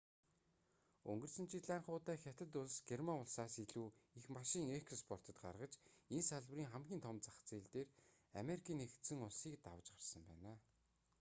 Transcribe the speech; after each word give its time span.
өнгөрсөн 1.11 1.47
жил 1.53 1.67
анх 1.75 1.87
удаа 1.95 2.15
хятад 2.23 2.51
улс 2.61 2.77
герман 2.91 3.19
улсаас 3.23 3.53
илүү 3.65 3.85
их 4.19 4.25
машин 4.37 4.67
экспортод 4.79 5.37
гаргаж 5.43 5.73
энэ 6.15 6.27
салбарын 6.31 6.69
хамгийн 6.71 7.01
том 7.05 7.17
зах 7.25 7.37
зээл 7.49 7.67
дээр 7.75 7.89
америкийн 8.41 8.79
нэгдсэн 8.81 9.19
улсыг 9.27 9.53
давж 9.67 9.85
гарсан 9.93 10.21
байна 10.29 10.53